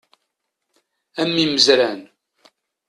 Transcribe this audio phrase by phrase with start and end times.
[1.21, 1.99] A mm imezran!